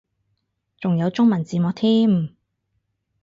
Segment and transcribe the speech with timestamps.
[0.79, 2.35] 仲有中文字幕添